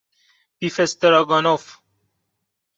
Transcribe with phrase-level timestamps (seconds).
[0.59, 1.77] بیف استراگانف